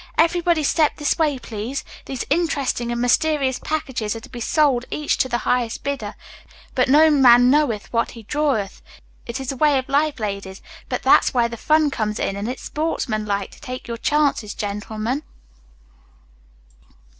[0.17, 1.83] Everybody step this way, please.
[2.05, 6.15] These interesting and mysterious packages are to be sold each to the highest bidder.
[6.73, 8.81] But no man knoweth what he draweth.
[9.27, 10.59] It is the way of life, ladies,
[10.89, 15.21] but that's where the fun comes in, and it's sportsmanlike to take your chances, gentlemen."